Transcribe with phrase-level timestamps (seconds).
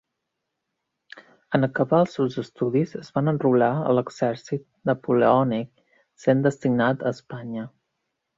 [1.57, 5.71] En acabar els seus estudis es va enrolar a l'exèrcit napoleònic,
[6.25, 7.69] sent destinat a Espanya.